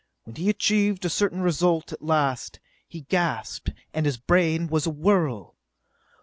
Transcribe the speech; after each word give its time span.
When 0.23 0.35
he 0.35 0.49
achieved 0.49 1.05
a 1.05 1.11
certain 1.11 1.41
result 1.41 1.93
at 1.93 2.01
last, 2.01 2.59
he 2.87 3.01
gasped, 3.01 3.69
and 3.93 4.07
his 4.07 4.17
brain 4.17 4.65
was 4.65 4.87
a 4.87 4.89
whirl. 4.89 5.55